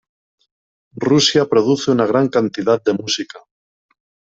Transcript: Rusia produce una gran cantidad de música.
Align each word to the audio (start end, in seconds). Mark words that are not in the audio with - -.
Rusia 1.09 1.45
produce 1.45 1.91
una 1.91 2.07
gran 2.07 2.27
cantidad 2.29 2.83
de 2.83 2.93
música. 2.95 3.39